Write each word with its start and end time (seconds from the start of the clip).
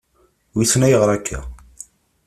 Wissen 0.55 0.85
ayɣeṛ 0.87 1.09
akka. 1.15 1.39